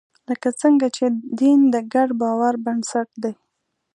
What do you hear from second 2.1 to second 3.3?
باور بنسټ